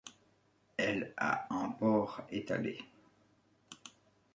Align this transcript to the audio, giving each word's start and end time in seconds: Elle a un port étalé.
Elle 0.77 1.13
a 1.15 1.45
un 1.53 1.69
port 1.69 2.21
étalé. 2.31 2.79